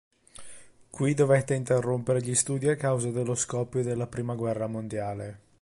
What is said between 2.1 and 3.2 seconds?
gli studi a causa